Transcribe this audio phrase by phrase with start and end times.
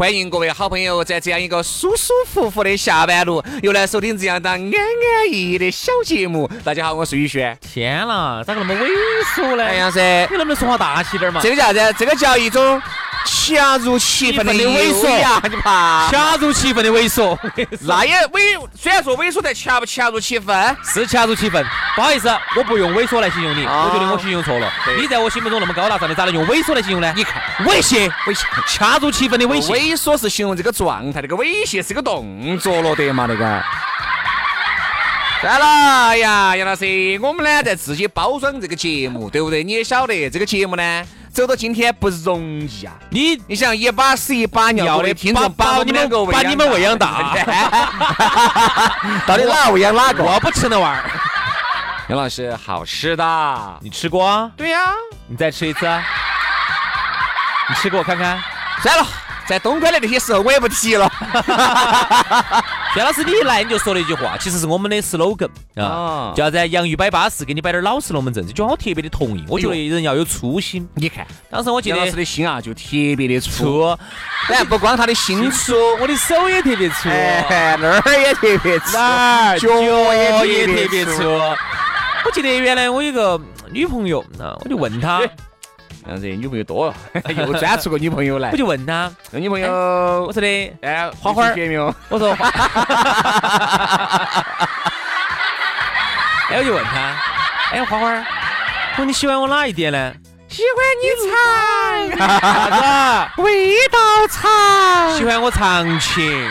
[0.00, 6.50] 欢迎各位好朋友在这样一个舒舒服服的下班路，又来收听这样的安安逸逸的小节目。
[6.64, 7.54] 大家好，我是宇轩。
[7.60, 8.88] 天啦，咋个那么猥
[9.36, 9.62] 琐呢？
[9.62, 11.42] 哎呀噻，你能不能说话大气点嘛？
[11.42, 11.94] 这个叫啥子？
[11.98, 12.80] 这个叫一种
[13.26, 16.08] 恰如其分的猥琐呀，你怕？
[16.10, 17.36] 恰如其分的猥琐，
[17.80, 18.40] 那也猥，
[18.76, 20.76] 虽然说猥琐，但恰不恰如其分？
[20.84, 21.64] 是恰如其分。
[21.94, 24.72] 不好意思，我不用猥琐来形容你，我觉得我形容错了。
[24.98, 27.12] 你在我心目中那么高大上的，咋能用猥琐来形容呢？
[27.16, 29.72] 你看，猥亵，猥亵，恰如其分的猥亵。
[29.72, 33.26] 猥琐是形容这个状态，那个猥亵是个动作了得嘛？
[33.28, 33.62] 那个。
[35.40, 35.66] 算了，
[36.08, 36.84] 哎呀，杨老师，
[37.22, 39.64] 我们呢在自己包装这个节目，对不对？
[39.64, 42.92] 你也晓得，这个节目呢走到今天不容易啊。
[43.10, 47.34] 你你想一把屎一把尿的听众把你们把你们喂养大，
[49.26, 50.22] 到底哪喂养哪个？
[50.24, 51.10] 我不吃那玩意儿。
[52.10, 54.50] 杨老师，好吃的，你吃过啊？
[54.56, 54.78] 对呀，
[55.28, 56.02] 你再吃一次啊？
[57.68, 58.38] 你吃给我看看。
[58.82, 59.06] 算了。
[59.46, 61.10] 在东莞的那些时候，我也不提了。
[62.92, 68.44] 薛老师，你一来你就说了一句话，其实是我们的 slogan 啊，叫啥子洋芋摆巴适，给你摆点老实龙门阵。
[68.44, 70.88] 这句话我特别的同意，我觉得人要有初心。
[70.94, 72.82] 你看，当时我记得老师的心啊，就特
[73.16, 73.96] 别的粗。
[74.48, 79.80] 但不光他的心粗，我的手也特别粗，那儿也特别粗，哪儿脚
[80.44, 81.22] 也特别粗。
[82.24, 83.40] 我记得原来我有个
[83.70, 85.22] 女朋友啊，我就问她。
[86.04, 86.94] 这样子，女朋友多了，
[87.36, 88.50] 又钻出个女朋友来。
[88.50, 89.70] 我就问他，那女朋友，
[90.26, 91.52] 我说的，哎，花花，
[92.08, 92.30] 我说，
[96.50, 97.14] 哎，我就问他，
[97.72, 98.24] 哎，花花，我
[98.96, 100.12] 说你喜欢我哪一点呢？
[100.48, 103.42] 喜欢你长，啥子？
[103.42, 105.16] 味道长。
[105.16, 106.48] 喜欢我长情。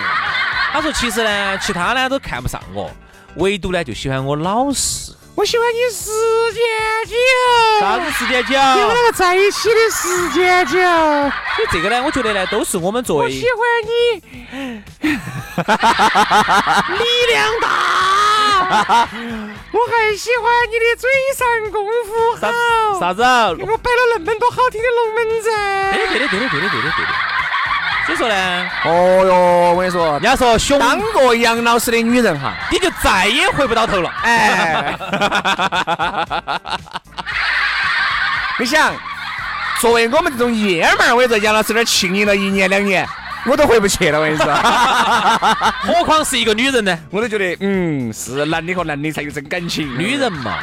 [0.72, 2.90] 他说其实呢，其他呢都看不上我，
[3.36, 5.12] 唯独呢就喜欢我老实。
[5.40, 6.12] 我喜欢你时
[6.52, 6.62] 间
[7.08, 7.16] 久，
[7.80, 8.50] 啥子时间久？
[8.52, 10.78] 你们两个在一起的时间久。
[11.56, 13.24] 所以这个呢，我觉得呢，都是我们作为。
[13.24, 14.22] 我喜欢你，
[17.00, 19.08] 力量大。
[19.72, 22.52] 我还喜欢你的嘴上功夫好。
[23.00, 23.24] 啥子？
[23.56, 25.94] 给我摆了那么多好听的龙门阵。
[25.94, 27.12] 对的，对的，对的，对的，对的。
[28.10, 34.12] 所以说呢，哦哟，我跟你说，人家说熊当过杨老师的女人哈，你就再也回不到头了。
[34.24, 34.98] 哎，
[38.58, 38.92] 你想，
[39.80, 43.08] 作为我们这种爷们儿，我在杨老师那儿庆迎了一年两年，
[43.46, 44.20] 我都回不去了。
[44.20, 44.52] 我跟你说，
[45.86, 46.98] 何况是一个女人呢？
[47.12, 50.56] 我都觉得，嗯，是男的和男的才有真感情，女人嘛。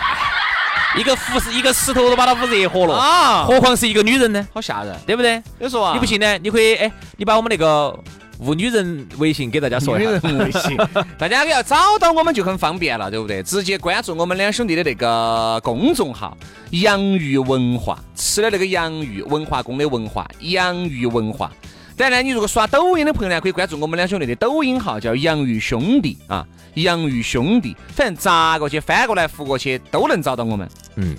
[0.96, 3.44] 一个扶一个石头都把它捂热火了啊！
[3.44, 4.46] 何况是一个女人呢？
[4.52, 5.42] 好吓人，对不对？
[5.58, 6.38] 你说啊，你不信呢？
[6.38, 7.94] 你可以哎，你把我们那个
[8.38, 10.10] 捂女人微信给大家说一下。
[10.10, 10.76] 女人微信，
[11.18, 13.42] 大家要找到我们就很方便了，对不对？
[13.42, 16.36] 直接关注我们两兄弟的那个公众号
[16.70, 21.50] “洋芋文化”，吃的那个洋芋，文化宫的文化，洋芋文化。
[21.96, 30.68] 当然，你如果刷抖音的朋友呢，可以关注我们两兄弟的抖音号，叫“洋芋兄弟”啊，“洋芋兄弟”，反正咋过去翻过来覆过去都能找到我们。
[30.96, 31.16] 嗯，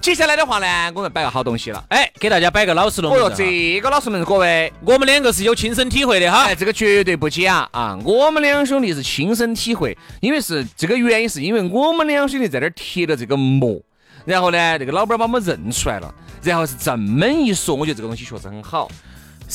[0.00, 3.26] 接下来的话呢，我们摆个好东西了，哎，给大家摆个老实龙门阵。
[3.26, 13.78] 哦哟，这个老实龙门，各位，我们两个是有亲身体会的哈，哎，这个绝对不假啊，我们两兄弟是亲身体会，因为是这个原因，是因为我们两兄弟在这儿贴了这个膜，
[14.24, 18.90] 然后呢，这个老板把我们认出来了，然后是这么一说，我觉得这个东西确实很好。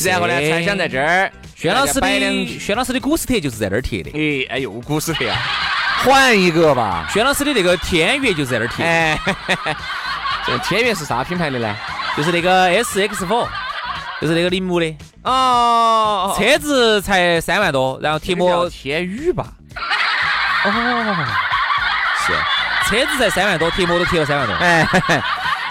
[0.02, 4.10] 然后呢，才想在这儿，轩老师的轩老师的古斯特就是在那儿贴的。
[4.10, 5.38] 哎哎呦，古斯特啊，
[6.04, 7.08] 换一个吧。
[7.14, 8.84] 轩老师的那个天悦就是在那儿贴。
[8.84, 9.20] 哎，
[10.48, 11.76] 这天悦是啥品牌的呢？
[12.18, 13.48] 就是那个 S X 4
[14.22, 14.96] 就是那个铃木的。
[15.24, 16.36] 哦。
[16.38, 19.48] 车子才三万多，然后贴膜天宇吧？
[20.66, 20.72] 哦，
[22.26, 22.34] 是。
[22.90, 24.56] 车子才三万多，贴膜都贴了三万多。
[24.56, 24.86] 哎。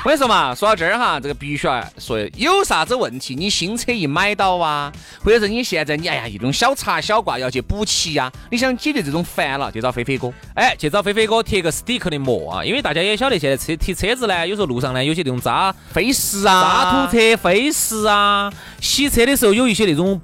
[0.05, 10.33] 我跟你说嘛，说到这儿哈，这个必须要说，有啥子问题，你新车一买到啊，或者是你现在你哎呀一种小擦小挂要去补漆呀，你想解决这种烦恼，就找飞飞哥。
[10.57, 20.21] 哎，去找飞飞哥贴个 stick 的膜啊，因为大家也晓得现在车贴车子呢，有时候路上呢有些那种渣飞石啊、渣土车飞石啊，洗车的时候有一些那种。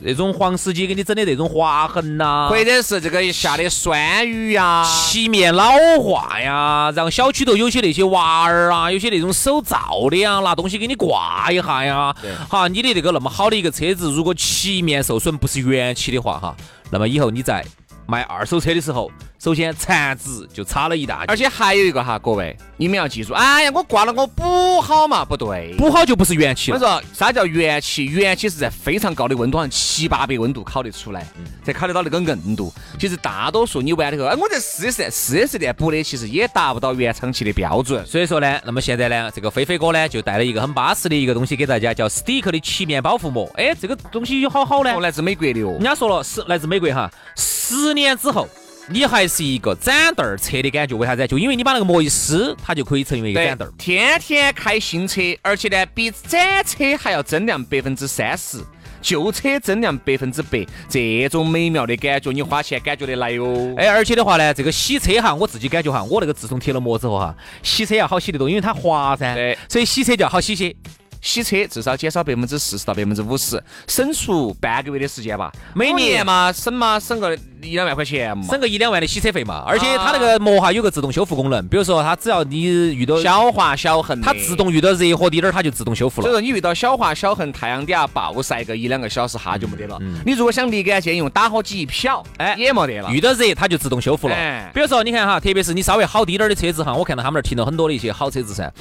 [0.00, 12.14] 那种黄司机给你整的那种划痕呐，或者是这个下的酸雨呀，漆面老化呀，然后小区头有些那些娃儿啊，有些那种手造的呀，拿东西给你挂一下呀。
[12.48, 16.56] 哈，你的那个那么好的一个车子，如果漆面受损不是原漆的话，哈，
[16.90, 17.64] 那么以后你在
[18.06, 19.10] 卖二手车的时候。
[19.38, 26.76] 首先，残值就差了一大，而且还有一个哈，各位，你们要记住，哎呀，我挂了我补好嘛，不对，补好就不是原漆了。
[26.76, 28.04] 我说啥叫原漆？
[28.04, 31.26] 原漆是在非常高的温度，上七八百温度烤得出来，
[31.64, 32.72] 才烤得到那个硬度。
[33.00, 38.06] 其实大多数你玩了以后，哎，我在四 S 店四 S 店补的，其实也达不到原厂漆的标准。
[38.06, 43.50] 所以说呢，那么现在呢，这个飞飞哥呢就带了一个很巴适的一个东西给大家，叫 Stick 的漆面保护膜。
[43.56, 45.72] 哎，这个东西有好好呢，来自美国的哦。
[45.72, 48.48] 人家说了是来自美国哈，十年之后。
[48.88, 51.24] 你还是一个展凳车的感觉，为啥子？
[51.28, 53.72] 就因为你把那个膜一撕，它就可以成为一个展凳。
[53.78, 58.58] 天天开新车，而且呢，比展车还要增量百分之三十，
[59.00, 60.66] 旧车增量百分之百。
[60.88, 63.72] 这种美妙的感觉，你花钱感觉得来哟。
[63.76, 67.32] 哎，而且的话呢，这个洗车哈，我自己感觉哈，我那个自从贴了膜之后哈，
[67.62, 69.32] 洗车要好洗得多，因为它滑噻。
[69.32, 70.74] 对，所以洗车就要好洗些。
[71.20, 75.52] 洗车至少减少百分之四十到百分之五十，省出半个月的时间吧。
[75.72, 77.38] 每年嘛，省嘛，省个
[77.68, 79.64] 一两万块钱嘛，省个一两万的洗车费嘛。
[79.66, 86.24] 而且它那个膜哈有个自动修复功能，比如说它只要你遇到小划小痕，它自动遇到热和滴点儿，它就自动修复了。
[86.26, 89.98] 所以说你遇到小划小痕，太阳底下暴晒个一两个小时，哈就没得了。
[90.24, 93.10] 你如果想立竿见用，打火机一瞟，哎，也没得了。
[93.10, 94.36] 遇到热它就自动修复了。
[94.74, 98.72] 比如说你看哈，特别是你稍微好滴点儿的车子哈，我看到他们那儿停了很多的一些好车子噻，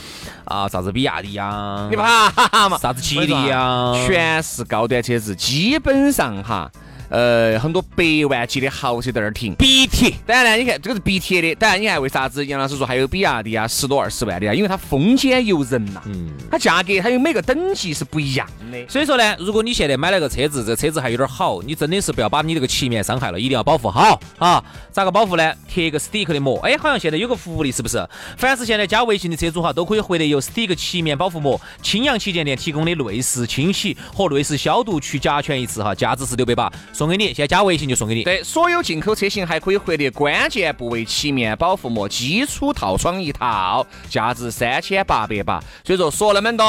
[0.45, 2.77] 啊，啥子比亚迪呀，你怕嘛？
[2.77, 3.01] 啥子？
[3.01, 6.71] 吉利呀，全是高端车子，基本上哈。
[7.11, 10.13] 呃，很多百万级的豪车在那儿停，B 贴。
[10.25, 11.53] 当然呢，你看这个是 B 贴的。
[11.55, 14.53] 当然，你看为啥子杨老师说还有比亚迪啊，十多二十万的啊？
[14.53, 16.01] 因为它风险由人呐。
[16.05, 16.29] 嗯。
[16.49, 18.87] 它价格它有每个等级是不一样的。
[18.87, 24.63] 所以说呢，如果你现在买了个车子，这车子还有点好，你真的是不要把你这个漆面伤害了，一定要保护好啊。
[24.91, 25.53] 咋个保护呢？
[25.67, 26.57] 贴一个 stick 的膜。
[26.61, 28.07] 哎，好像现在有个福利，是不是？
[28.37, 37.25] 凡是现在加微信的车主哈，都可以获得由 stick 漆面保护膜青阳旗舰店提供的内饰清洗和内饰消毒去甲醛一次哈，价值是六百八，送给你。
[37.25, 37.81] 现在加微信。
[37.91, 38.23] 就送给你。
[38.23, 45.59] 对，所有进口车型还可以获得关键部位漆面保护膜基础套装一套，价值三千八百八。
[45.83, 46.63] 所以说说那么多，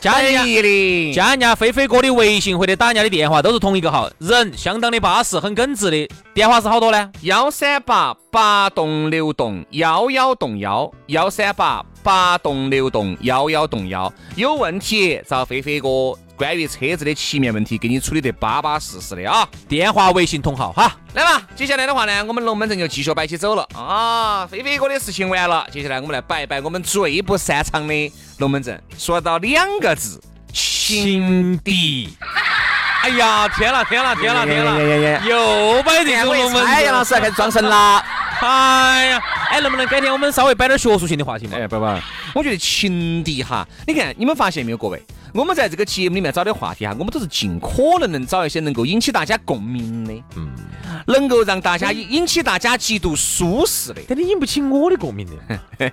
[0.00, 6.08] 加人家加人家飞飞哥的微信或者打人家的电话都是同一个号，人相当的巴适，很耿直的。
[6.34, 7.12] 电话是好多呢？
[7.20, 14.12] 幺三八八栋六栋幺幺栋幺，幺三八八栋六栋幺幺栋幺。
[14.34, 16.18] 有问题找飞飞哥。
[16.38, 19.46] 关于车子的漆面问题，给你处理得巴巴适适的啊！
[19.68, 20.96] 电话、微信同号哈。
[21.14, 24.46] 来嘛，接下来的话呢，我们龙门阵就继续摆起走了啊！
[24.46, 28.80] 飞飞哥的事情完了，接下来我们来摆一摆我们最不擅长的龙门阵。
[28.96, 32.16] 说到两个字，情敌。
[33.02, 35.24] 哎呀，天了天了天了天了！
[35.24, 36.66] 又摆这种龙门阵。
[36.66, 38.04] 哎，杨老师开始装神了。
[38.40, 41.58] 哎呀，哎，能不能改天我们稍微摆点学术性的话题嘛？
[41.58, 41.84] 哎，不不，
[42.34, 45.02] 我觉得情敌哈，你看你们发现没有，各位？
[45.34, 50.48] 我们在这个节目里面找的话题哈，我们都是尽可能能找一些能够引起大家共鸣的，嗯，
[51.06, 54.00] 能够让大家引起大家极度舒适的。
[54.08, 55.90] 但你引不起我的共鸣的。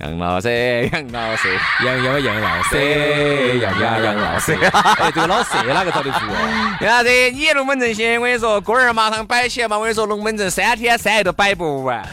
[0.00, 1.48] 杨老师，杨老师，
[1.84, 4.52] 杨杨杨老师，杨杨杨老师。
[4.54, 6.76] 哎，这个老师哪个找得住哦？
[6.80, 9.76] 杨老师，你龙门阵先，我跟你说，锅儿马上摆起来嘛。
[9.76, 12.06] 我跟你说，龙门阵三天三夜都摆不完。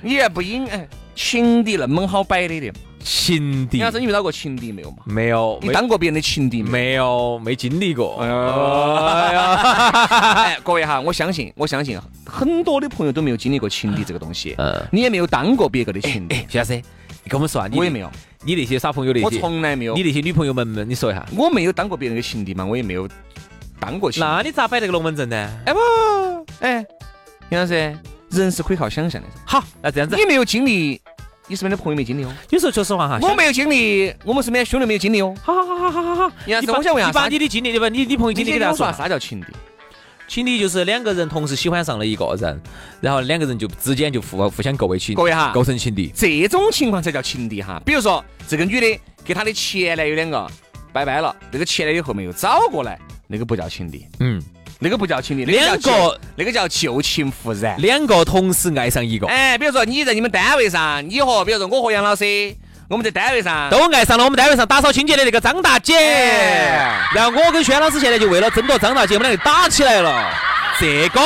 [0.00, 2.72] 你也不引，哎，情敌那么好摆的的。
[3.04, 4.98] 情敌，你老师，你遇到过情敌没有嘛？
[5.04, 7.38] 没有，你当过别人的情敌没有？
[7.40, 8.18] 没经历过。
[8.20, 9.54] 哎呀，
[10.34, 14.54] 哎，各位哈，我相信，我相信很多的朋友都没有经历过情敌这个东西。
[14.58, 16.46] 嗯，你也没有当过别个的情敌。
[16.48, 18.10] 徐老师，你跟我们说啊，我也没有。
[18.44, 19.94] 你那些耍朋友的，我从来没有。
[19.94, 21.24] 你那些女朋友们们，你说一下。
[21.36, 23.08] 我没有当过别人的情敌嘛，我也没有
[23.78, 24.20] 当过情。
[24.20, 25.36] 那你咋摆这个龙门阵呢？
[25.66, 25.78] 哎不，
[26.60, 26.84] 哎，
[27.50, 27.96] 杨老师，
[28.30, 29.28] 人是可以靠想象的。
[29.44, 31.00] 好，那这样子，你没有经历。
[31.48, 35.34] 你身边的朋友没经历哦，有时候说实话哈，我没有经历，我们身边兄弟没有经历哦。
[35.42, 37.88] 好好好好好好好，你我想问下，你把你的经历对吧？
[37.88, 39.46] 你你朋友经历给大家说，啥叫情敌？
[40.28, 42.58] 情敌就是两个人同时喜欢上了一个人，
[43.00, 46.10] 然后两个人就之间就互互相构为情，各位哈，构成情敌。
[46.14, 47.82] 这种情况才叫情敌哈。
[47.84, 50.48] 比如说这个女的跟她的前男友两个
[50.92, 54.06] 拜拜了，那个前男友后面又找过来，那个不叫情敌。
[54.20, 54.40] 嗯。
[54.82, 59.28] 那个不叫情敌，两个那个叫旧情复燃，两个同时爱上一个。
[59.28, 62.24] 哎，比如说你在你们单位上，你和比如说我和杨老师，
[62.88, 70.28] 我们在单位上都爱上了我们单位上打扫清洁的那个张大姐，哎然后我跟轩老师现在就为了争夺张大姐，我们两个打起来了。
[70.80, 71.20] 这个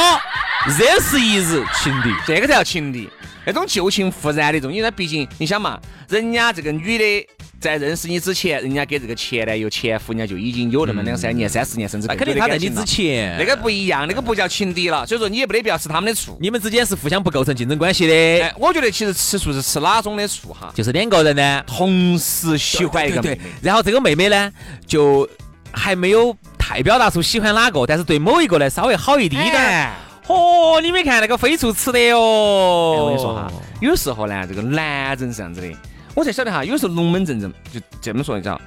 [0.79, 2.11] 这是一日情敌。
[2.27, 3.09] 这个才叫情敌，
[3.47, 5.79] 那种旧情复燃的这种，因为毕竟你想嘛，
[6.11, 7.27] 人家这个女的
[7.59, 12.85] 在认识你之前，人家给这个前男友前夫，人家就已经有那么两三年、三四年，甚至那肯定他在你之。
[12.85, 16.37] 前，那个不一样，那个不叫情敌了，所以说你也没得必要吃他们的醋。
[16.41, 20.71] 你们之间是互相不构成竞争关系的哎，，我觉得其实吃醋是吃哪种的醋哈？
[20.75, 24.53] 就是两个人呢同时喜欢一个对对妹妹，然后这个妹妹呢
[24.87, 25.29] 就
[25.73, 29.59] 还没有太表达出喜欢哪个，但是对某一个呢稍微好一滴点儿。
[29.59, 29.95] 哎
[30.29, 32.19] 哦，你没看那个飞醋吃的哟。
[32.19, 35.69] 哎我跟你说哈，有时候呢，这个男人是这样子的，
[36.17, 38.59] 我才晓得哈，有时候龙门阵阵就这么说叫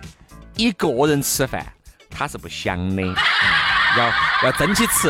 [0.55, 1.65] 一个人吃饭
[2.07, 3.01] 他是不香的，
[3.97, 4.11] 要
[4.43, 5.09] 要争起吃，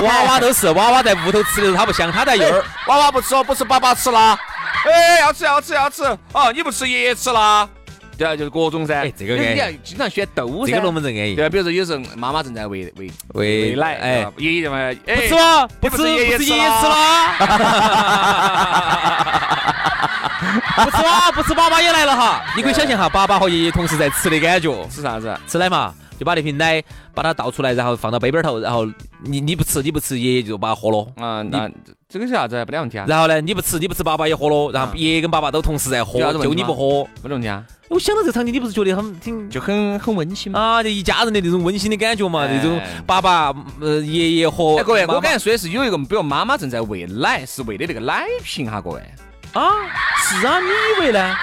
[0.00, 2.64] 娃娃都是娃娃在屋头吃的时候，他不香，他在幼儿。
[2.86, 4.38] 娃娃不吃哦，不吃爸爸吃啦，
[4.86, 6.02] 哎，要吃要吃要吃，
[6.32, 7.68] 哦，你不吃爷爷吃啦，
[8.16, 9.02] 对啊，就是各种噻。
[9.02, 10.70] 哎这个你安逸要经常选豆噻。
[10.70, 11.44] 这个龙门阵安逸对。
[11.44, 16.96] 啊，比如说有时候妈妈正在喂喂喂喂奶，哎爷，爷爷嘛，哎，不吃了，你不不吃，不吃爷爷吃了了。
[20.84, 22.42] 不吃啊，不吃，爸爸也来了哈。
[22.56, 24.86] 你可以想象哈，爸爸和爷爷同时在吃的感觉。
[24.88, 25.34] 吃啥子？
[25.46, 26.82] 吃奶嘛，就把那瓶奶
[27.14, 28.86] 把它倒出来，然后放到杯杯头，然后
[29.22, 31.06] 你你不吃，你不吃，爷爷就把它喝了。
[31.16, 31.68] 啊，那
[32.08, 32.64] 这个是啥子？
[32.64, 37.08] 不得问题啊，然后呢，你不吃，你不吃，爸爸也喝了，然后啊爷爷跟爸爸都同时在喝就你不喝。
[37.22, 40.60] 没得问题啊，我想到这个场景，你不是觉得很挺就很很温馨吗。
[40.60, 49.02] 啊，就一家人的那种温馨的感觉嘛，哎那种爸爸、呃爷爷和哎，各位，我刚才说的是有一个，比如妈妈正在喂奶，是喂的那个奶瓶哈，各位。
[49.56, 49.72] 啊，
[50.18, 51.36] 是啊，你以为呢？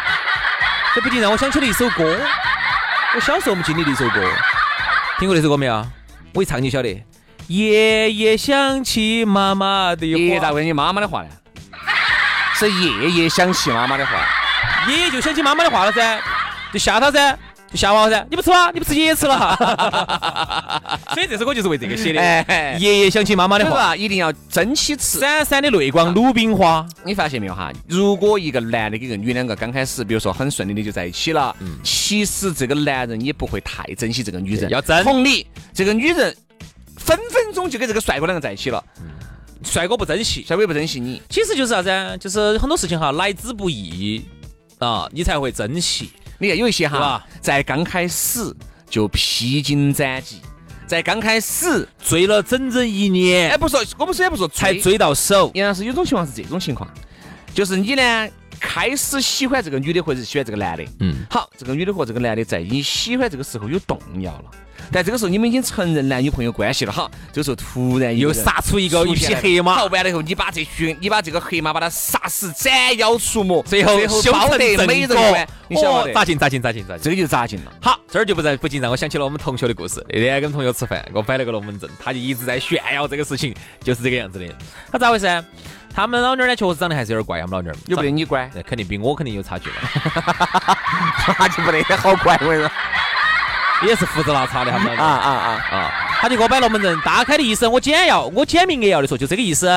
[0.93, 2.15] 这不禁让我想起了一首歌，
[3.15, 4.21] 我小时候我们经历的一首歌，
[5.17, 5.83] 听过那首歌没有？
[6.35, 7.03] 我一唱你晓得。
[7.47, 11.29] 爷爷想起妈妈的话，爷爷咋问你妈妈的话呢？
[12.53, 14.11] 是爷爷想起妈妈的话。
[14.87, 16.19] 爷爷就想起妈妈的话了噻，
[16.71, 17.35] 就吓他噻，
[17.73, 18.25] 就吓娃娃噻。
[18.29, 18.69] 你不吃吗？
[18.71, 20.99] 你不吃爷爷吃了哈。
[21.15, 22.21] 所以这首歌就是为这个写的。
[22.21, 25.19] 哎爷爷想起妈妈的话，一定要珍惜吃。
[25.19, 26.87] 闪闪的泪光，鲁冰花。
[27.03, 27.71] 你发现没有哈？
[27.87, 34.69] 如果一个男的跟一个女两个刚开始，比如说很顺利的就在一起了，其实这个男人也不会太珍惜这个女人。
[34.69, 36.35] 要珍同理，这个女人
[36.97, 38.83] 分分钟就跟这个帅哥两个在一起了，
[39.63, 41.19] 帅哥不珍惜，帅哥也不珍惜你。
[41.27, 42.15] 其实就是啥子啊？
[42.17, 44.23] 就是很多事情哈，来之不易
[44.77, 46.11] 啊，你才会珍惜。
[46.43, 48.53] 你看有一些哈，在刚开始
[48.89, 50.41] 就披荆斩棘，
[50.85, 53.49] 在刚开始，追了整整一年。
[53.49, 54.97] 哎，不说我们虽然不说才追。
[54.97, 56.89] 到手，杨老师有种情况是这种情况，
[57.53, 58.29] 就是你呢
[58.59, 64.45] 开始喜欢这个女的或者是喜欢这个男的，嗯，好，这个女的和这个男的在你喜欢这个时候有动摇了，
[64.91, 76.13] 但这个时候你们已经承认男女朋友关系了，哈，这个时候突然又杀出一个一匹黑马好，完了以后你把这群你把这个黑马把它杀死，斩妖除魔，最后修得美人果关，你晓哦得？
[76.13, 77.03] 扎进扎进扎进扎进。
[77.03, 77.73] 这个就扎进了。
[77.81, 80.03] 好，这儿就不在不禁让我想起了我们同学的故事。
[80.09, 84.45] 那天跟同学吃饭，给我摆了个龙门阵，他就一直在炫耀这个事情，就是这个样子的。
[84.91, 85.25] 他咋回事？
[85.95, 87.75] 他们老妞儿呢，确实长得还是有点怪，他们老妞儿。
[87.87, 89.75] 有不得你乖，那肯定比我肯定有差距了，
[91.37, 92.71] 那 就不得好怪，我跟你说。
[93.85, 95.77] 也是胡子拉碴的，他们老啊啊啊！
[95.77, 99.67] 啊，他就给我摆龙门阵，大开的意思，我简要，我简明扼要的说，就这个意思。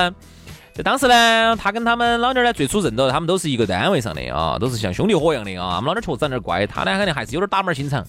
[0.77, 5.77] 就当时呢，他跟他们老妞儿呢最初认到，他们都是一个单位上的啊，都是像兄弟伙一样的啊。
[5.77, 8.05] 我们老妞儿确实长点儿怪，他呢肯定还是有点打门心肠。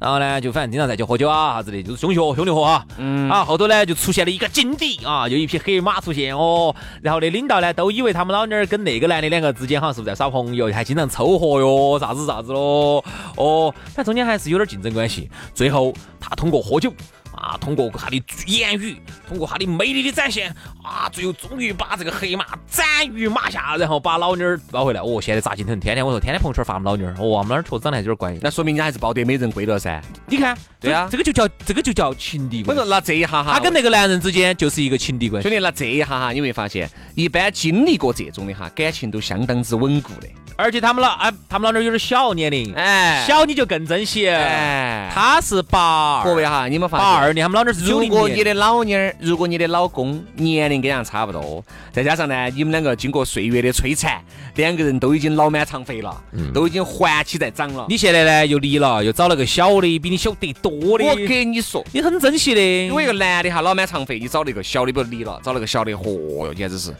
[0.00, 2.86] 然后呢，就反正经常在一起喝酒啊啥子的，就是兄弟伙兄弟伙啊。
[2.96, 3.28] 嗯。
[3.28, 6.72] 啊，后头呢就出现了一个劲敌啊，就一匹黑马出现哦。
[7.02, 13.04] 然后那领导呢都以为他们老妞儿跟那个男的两个之间好像是不是在耍朋友，还经常凑合哟，啥子啥子咯。
[13.36, 15.28] 哦，但中间还是有点竞争关系。
[15.52, 16.92] 最后他通过喝酒。
[17.36, 25.00] 啊，通过他的言语，通过他的魅力的展现，啊，最后终于把这个黑马斩于马下，然后把老妞儿捞回来。
[25.00, 28.38] 哦，现在扎心疼，天天我说天天朋友圈发我们老妞儿，哦，我们老妞儿确实长得还是有点乖。
[28.40, 30.00] 那说明人家还是抱得美人归了噻。
[30.26, 32.64] 你看，对啊这这个就叫这个就叫情敌。
[32.66, 35.56] 我说那这一下哈，他跟那个男人之间就是一个情敌关系兄。
[35.56, 40.28] 弟，那这一下哈，你会发现，一般经历过这种的哈，感情都相当之稳固的。
[40.54, 44.28] 而且他们老啊，他们老妞儿有点小年龄，哎小你就更珍惜。
[44.28, 48.10] 哎，他是八二，各位哈，你们发现，八二年，他们老妞儿是九零年。
[48.10, 54.20] 如果你的老娘儿，如果你的老公年龄跟人家差不多，再加上呢，你们两个经过岁月的摧残，
[54.56, 56.20] 两个人都已经老满肠肥了，
[56.52, 57.84] 都已经还起在长了。
[57.84, 61.04] 嗯你现在呢又离了，又找了个小的，比你小得多的。
[61.04, 62.60] 我跟你说，你很珍惜的。
[62.60, 66.92] 因为一个男的哈老满肠肥，你找了一个小的，比如离了，找了个小的，嚯哟，简直是。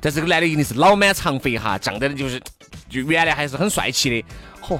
[0.00, 2.40] 但这个男的一定是老满肠肥哈，胀得就是，
[2.88, 4.26] 就原来还是很帅气的。
[4.62, 4.78] 嚯，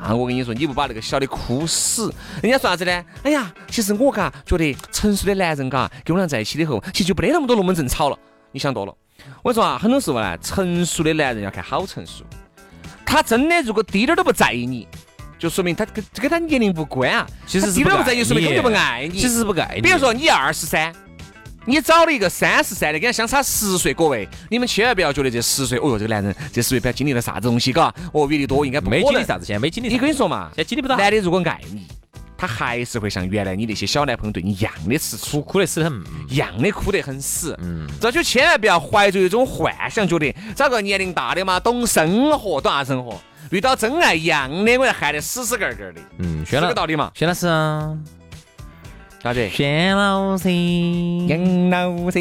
[0.00, 3.04] 那我跟你说，你不把那个小的哭死，人家说啥子呢？
[3.24, 8.18] 哎呀，其实我嘎觉得成熟的男人嘎跟我俩在一起以后，其实就没得那么多龙门阵吵了。
[8.52, 8.94] 你想多了。
[9.42, 12.24] 我跟你说啊，很多时候呢，成熟的男人要看好成熟。
[13.04, 14.86] 他真的如果滴点儿都不在意你，
[15.36, 17.26] 就说明他跟跟他年龄无关啊。
[17.46, 19.18] 其实是他滴点儿不在意，说明根本就不爱你。
[19.18, 19.82] 其实是不爱你。
[19.82, 20.94] 比如说你二十三，
[21.66, 28.90] 你找了一个三十三的，跟他相差十岁，各位，你们千万不要觉得这十岁，哦哟，这个男人这十岁不晓得经历了啥子东西，嘎，哦，阅历多，应该不。
[28.90, 29.88] 没经历啥子，现在没经历。
[29.88, 31.86] 你跟你说嘛，现在经历不到，男的如果爱你，
[32.36, 36.04] 他还是会像原来你那些小男朋友对你一样的吃醋，哭得死得很。
[36.28, 37.56] 一样的哭得很死。
[37.62, 43.18] 嗯，这就千万不要怀着一种幻想，觉得找个年龄大的嘛，懂生活，懂啥生活，
[43.50, 46.00] 遇到真爱一样的，我要害得死死个个的。
[46.18, 47.10] 嗯，是轩老这个道理嘛？
[47.14, 47.96] 轩老师啊，
[49.24, 49.48] 啥子？
[49.48, 50.50] 轩老师，
[51.28, 52.18] 杨老师，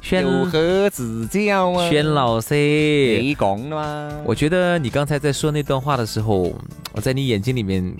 [0.00, 1.90] 选又喝自酒啊？
[1.90, 4.10] 轩老师，你讲了吗？
[4.24, 6.58] 我觉得你刚才在说那段话的时候，
[6.92, 7.94] 我在你眼睛里面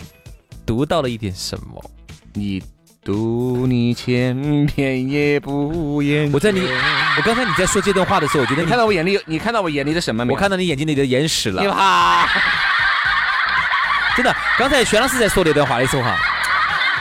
[0.64, 1.84] 读到了一点什么。
[2.32, 2.62] 你
[3.04, 6.32] 读你千遍也不厌。
[6.32, 10.34] 我在你，我刚才你在说这段话的时候，我觉得你你看到我眼里有，你看到我眼里的什么没有？
[10.34, 11.68] 我看到你眼睛里的眼屎了你。
[11.68, 12.26] 怕？
[14.16, 16.16] 真的，刚才轩老师在说那段话的时候哈，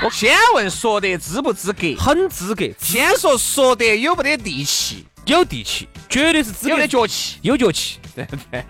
[0.01, 1.93] 我先问说得资不资格？
[1.97, 8.63] 很资格，先说说得有没得地气，有地气，绝对是资格有没得，脚气，有脚气，对不对？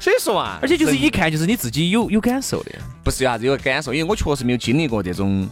[0.00, 2.72] 所以说啊，而且就是一看就是你自己有有感受的。
[3.04, 5.46] 不是有啥子有感受，因为我确实没有经历过这种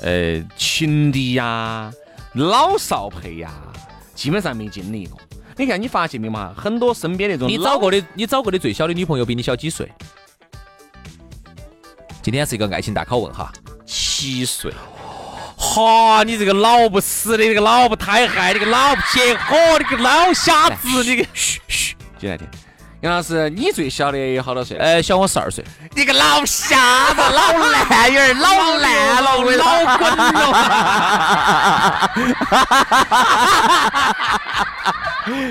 [0.00, 1.92] 呃情敌呀、
[2.34, 3.52] 老少配呀，
[4.14, 5.20] 基本上没经历过。
[5.56, 6.54] 你看，你发现没有嘛？
[6.56, 9.90] 很多身边那种你找过的，你找过的最小的女朋友比你小几岁？
[12.22, 13.52] 今天是一个爱情大拷问哈。
[14.22, 14.72] 七岁，
[15.56, 22.46] 哈，你这个老不死的，这个老不胎害，你个老不结火，你个老瞎子，你个嘘嘘，进来听。
[23.00, 24.76] 杨老师，你最小的有好多岁？
[24.78, 25.64] 呃，小我十二岁。
[25.96, 29.64] 你个老瞎子，老烂眼儿，老烂了，老滚了。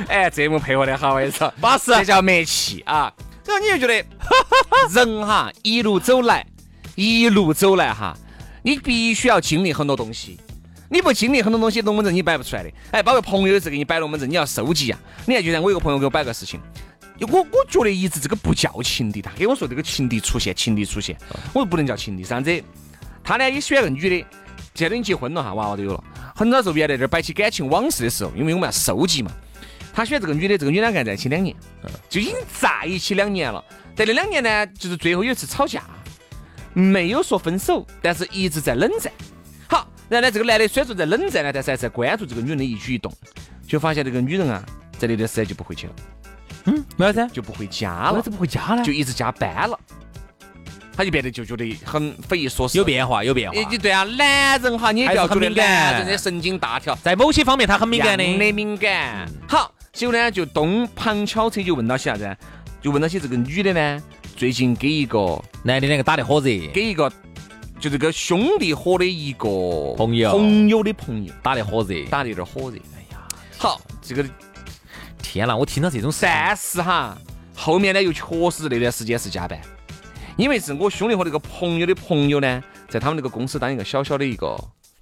[0.08, 3.12] 哎，这幕配合的好，我跟你说，巴适这叫默契啊。
[3.46, 4.02] 然后你就觉得
[4.94, 6.46] 人哈一路走来，
[6.96, 8.16] 一路走来哈，
[8.62, 10.40] 你必须要经历很多东西。
[10.90, 12.70] 你不经历很多东西，龙门阵你摆不出来的。
[12.92, 15.00] 哎，包括朋友也是给你摆龙门阵，你要收集呀。
[15.26, 16.60] 你看，就像我有个朋友给我摆个事情，
[17.30, 21.16] 我我觉得一直这个不叫情敌，他给我说这个情敌出现，情敌出现，
[21.54, 22.64] 我说不能叫情敌，啥子？
[23.24, 24.26] 他呢也喜欢个女的，
[24.76, 26.04] 现在已经结婚了哈，娃娃都有了。
[26.36, 29.32] 很早时候原来这摆起感情往事的时候，因为我们要收集嘛。
[29.94, 31.56] 他喜欢这个女的，这个女的跟他在一起两年，
[32.10, 33.64] 就已经在一起两年了。
[33.96, 35.84] 在那两年呢，就是最后有一次吵架，
[36.74, 39.12] 没有说分手，但是一直在冷战。
[39.68, 43.12] 好，然后呢，这个男的虽然说在冷战呢，但是还在关注这个女人的一举一动，
[43.68, 44.64] 就发现这个女人啊，
[44.98, 45.94] 在那段时间就不回去了，
[46.66, 47.34] 嗯，为啥子？
[47.34, 48.84] 就不回家了为啥，子不回家呢？
[48.84, 49.80] 就一直加班了。
[50.94, 52.78] 他就变得就觉得很匪夷所思。
[52.78, 53.78] 有变化，有变化你，。
[53.78, 58.24] 对啊，男人哈，你也不要觉得男人的神经大条，在某些方面他很敏感的。
[58.24, 59.26] 样的敏感。
[59.48, 62.38] 好，结果呢，就东旁敲侧就问到些啥子？
[62.82, 64.04] 就问到些这个女的呢，
[64.42, 67.08] 最近给一个男的两个打得火热，给一个
[67.80, 69.48] 就这个兄弟伙的一个
[69.96, 72.04] 朋友朋友的朋友打得火热。
[72.10, 72.78] 打得有点火热。
[72.98, 73.22] 哎呀，
[73.60, 74.26] 好，这个
[75.22, 75.56] 天哪！
[75.56, 76.26] 我听到这种事，
[76.82, 77.16] 哈，
[77.56, 79.62] 后面呢又确实那段时间是加班，
[80.38, 84.58] 因为是我兄弟伙那个朋友的朋友呢，在他们那个公司当一个小小的一个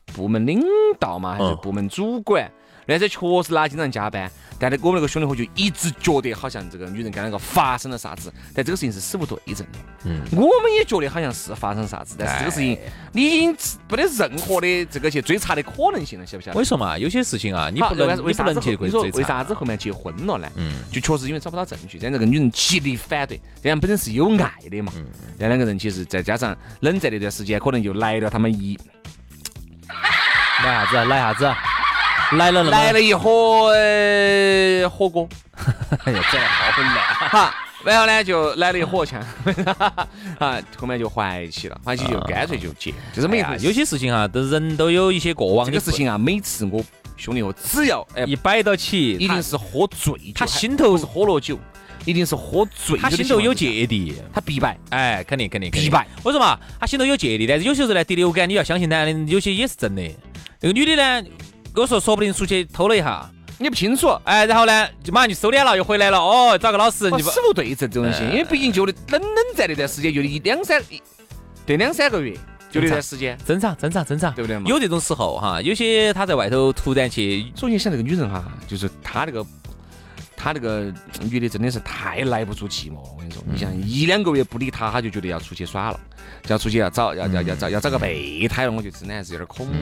[0.07, 0.61] 部门领
[0.99, 2.51] 导嘛，还是嗯部门主管。
[2.89, 9.79] 那这确实他经常加班，但是我们那个兄弟伙就一直觉得好像这个女人跟那个发生了啥子，但这个事情是死不对证的。
[10.05, 12.75] 嗯，我们也觉得好像是发生啥子，但是这个事情
[13.11, 13.55] 你已经
[13.87, 16.63] 没得任何的这个去追查的可能性了，晓不晓得我跟？
[16.63, 20.51] 你说嘛，有些事情啊，你不能，为啥你不能去你说为啥子后面结婚了呢？
[20.55, 24.91] 嗯，就确实因为找不到证据，但这个女人极力反对，这样本身是有爱的嘛。
[25.37, 28.75] 这两个人其实再加上冷战那段时间，可能就来了他们一
[30.63, 30.95] 来啥子？
[31.05, 31.53] 来啥子？
[32.33, 35.27] 来了来了一盒呃火锅，
[36.05, 36.95] 哎呀，这好很烂。
[37.29, 39.19] 哈，然后呢就来了一火枪，
[40.37, 43.53] 啊，后面就怀起了，怀起就干脆就戒，就这么一回事。
[43.53, 45.65] 哎呀有些事情啊，都人都有一些过往。
[45.65, 46.83] 这个事情啊，每次我
[47.17, 51.57] 兄弟伙只要哎一摆到起，一定是喝醉酒，他心头是喝了酒，
[52.05, 54.21] 一定是喝醉他心头有芥蒂。
[54.31, 54.77] 他必败。
[54.91, 56.05] 哎，肯定肯定必败。
[56.21, 60.03] 我说嘛，他心头有芥蒂，但是有些时候呢，第六感你要相信男的，有些也是真的。
[60.61, 61.27] 那个女的呢，
[61.79, 63.25] 跟我说说不定出去偷了一下，
[63.57, 66.19] 你不清楚，哎，然后呢就马上就收敛了，又回来了。
[66.19, 69.21] 哦，找个老实人就不我死不对证这种东西，因为毕竟就冷冷
[69.55, 71.01] 战那段时间，就一两三一
[71.65, 72.33] 对两三个月，
[72.69, 74.65] 就那段时间，正常正常正常，对不对嘛？
[74.67, 79.45] 有这种时候哈，有些他在外头突然去，所以你想这个女人哈，就是她那个
[80.41, 80.91] 他那个
[81.29, 83.09] 女的真的是太耐不住寂寞了。
[83.13, 85.99] 我跟你说，你想一两个月不理他，他就觉得要出去耍了，
[86.43, 88.71] 就要出去要找要要要找要找个备胎了。
[88.71, 89.73] 我觉得真的还是有点恐怖。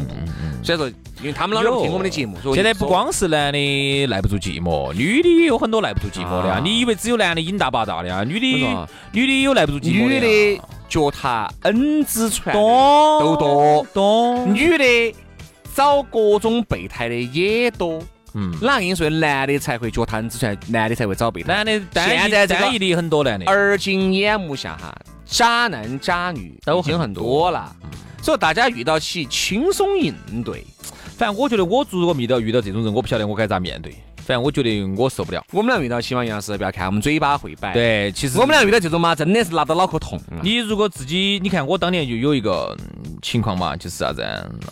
[0.64, 0.88] 所以说，
[1.20, 6.60] 因为他们老是不听我们的节目，现在不光是男的耐不住寂寞，女的也有很多耐不住寂寞的啊。
[6.64, 8.24] 你以为只有男的瘾大把大的啊？
[8.24, 15.16] 女的女的有耐不住寂寞女的脚踏 N 只船多都多，多女的
[15.76, 18.02] 找各种备胎的也多。
[18.34, 21.54] 嗯，哪跟你说男的才会脚踏两只船，男的才会找备胎？
[21.54, 27.76] 男的现在这个单一的很多男的，而今眼目下哈，渣男渣女都已经很多了，
[28.22, 30.14] 所以大家遇到起轻松应
[30.44, 30.66] 对。
[31.18, 33.96] 反正我觉得我如果遇到遇到这种人，我不晓得我该咋面对。
[34.28, 35.42] 反正我觉得我受不了。
[35.54, 37.72] 我们俩遇到起码杨老师，不要看我们嘴巴会摆。
[37.72, 40.20] 对，其实我们俩遇到这种嘛，真的是拿到脑壳痛。
[40.42, 42.76] 你如果自己，你看我当年就有一个
[43.22, 44.22] 情况嘛，就是啥子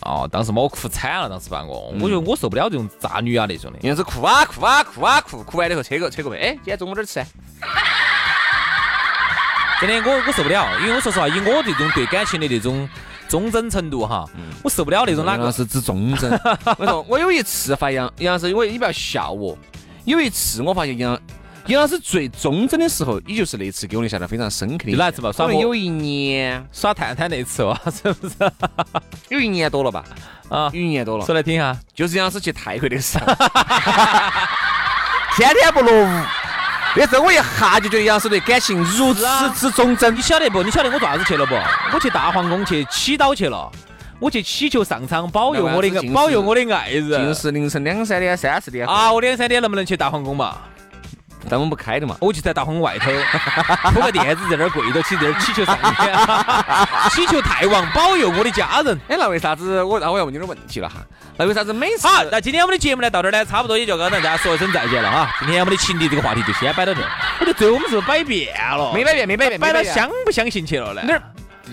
[0.02, 0.28] 啊？
[0.30, 3.78] 当时把我哭惨了，当时把我，我觉得我受不了这种渣女啊那种的。
[3.80, 7.24] 硬是哭啊哭啊哭啊哭，哭完了以后扯个扯个背，哎，今天中午哪儿吃？
[9.80, 12.86] 真的，我我受不了，因为我说实话，以我这种对感情的这种。
[13.28, 14.24] 忠贞程度哈，
[14.62, 16.30] 我受不了那种哪个是指忠贞。
[16.78, 19.56] 我说我有一次发现杨杨老师，因为你不要笑我。
[20.04, 21.18] 有一次我发现杨
[21.66, 24.96] 杨老师最忠贞的时候，也就是那次给我留下了非常深刻的。
[24.96, 25.32] 哪次吧？
[25.32, 28.34] 耍有一年耍探探那次哇，是不是？
[29.28, 30.04] 有一年多了吧？
[30.48, 31.26] 啊，有一年多了。
[31.26, 33.26] 说来听下，就是杨老师去泰国的时候，
[35.36, 36.22] 天天不落伍。
[36.98, 40.62] 那时候我一下就觉得杨老师对感情如此之忠贞，你晓得不？
[40.62, 41.54] 你晓得我做啥子去了不？
[41.92, 43.70] 我去大皇宫去祈祷去了，
[44.18, 47.10] 我去祈求上苍保佑我的保佑我的爱人。
[47.10, 49.12] 近是凌晨两三点、三四点啊！
[49.12, 50.56] 我两三点能不能去大皇宫嘛？
[51.48, 53.10] 灯们不开的嘛， 我就在大皇宫外头
[53.92, 58.98] 铺个垫子，在那儿跪着起，在那儿祈求上天，祈求太王保佑我的家人。
[59.08, 60.96] 哎，那为啥子我那我要问你点问题了哈？
[61.38, 62.08] 那为啥子每次？
[62.08, 65.34] 好，那今天我们的节目呢到这儿呢，差不多也就跟大家说一声再见了哈。
[65.40, 67.08] 今天我们的情敌这个话题就先摆到这儿。
[67.40, 68.92] 我觉得最后我们是不是摆遍了？
[68.94, 71.18] 没摆遍，没摆变，摆到相不相信去了呢？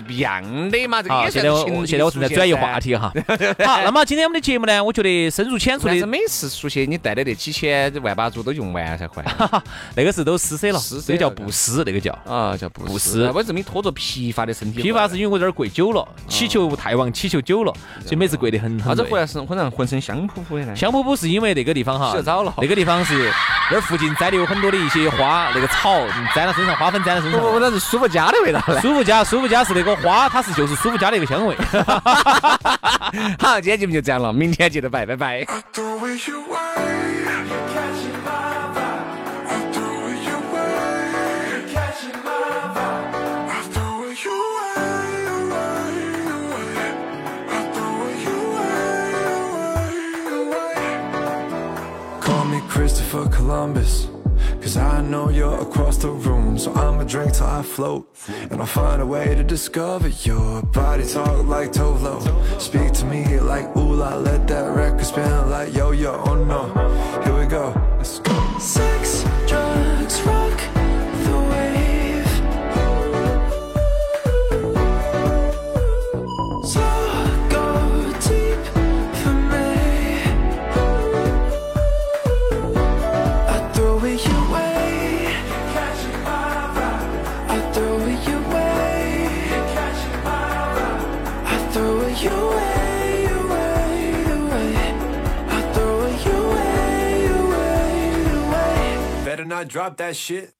[0.08, 3.12] 一样的嘛，这个也现在我现在我正在转移话题哈。
[3.64, 6.06] 好，那么今天我们的节目呢，我觉得深入浅出的。
[6.06, 9.24] 每次出去你带的那几千万把猪都用完才还。
[9.96, 13.28] 那个是都施舍了，这个叫布施，那个叫啊叫布施。
[13.30, 14.82] 为什么你拖着疲乏的身体？
[14.82, 18.78] 疲乏是因为我这儿跪久了，祈求太王，祈求久了，所以每次跪得很。
[18.80, 20.76] 啥子回来是浑身浑身香扑扑的呢？
[20.76, 22.52] 香扑扑是因为那个地方哈，洗澡了。
[22.58, 23.32] 那个地方是
[23.70, 26.00] 那儿附近栽的有很多的一些花，那个草
[26.34, 27.40] 沾到身上，花粉沾到身上。
[27.40, 28.60] 我那是舒肤佳的味道。
[28.80, 30.64] 舒肤佳，舒肤佳是那个花，它是就。
[30.66, 31.54] 是舒肤佳的一个香味。
[33.38, 35.46] 好，今天节目就这样了，明天记得拜拜拜。
[52.74, 54.13] Christopher Columbus.
[54.64, 58.08] Cause I know you're across the room So I'ma drink till I float.
[58.50, 62.18] And I'll find a way to discover your body talk like Tolo
[62.58, 66.62] Speak to me like ooh la Let that record spin like yo-yo, oh no.
[67.24, 68.58] Here we go, let's go
[99.54, 100.52] I drop that shit.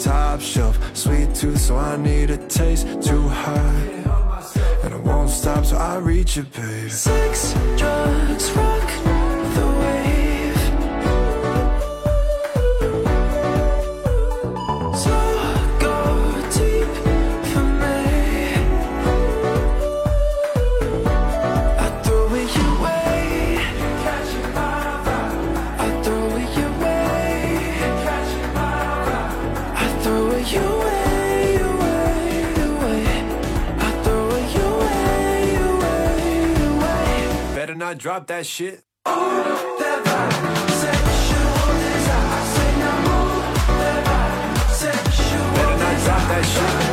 [0.00, 0.76] top shelf.
[0.96, 4.04] Sweet tooth so I need a taste Too high
[4.82, 9.03] And I won't stop till I reach it, babe Sex, drugs, rock
[38.04, 38.84] drop that shit.
[39.02, 39.22] Better
[45.78, 46.83] not drop that shit.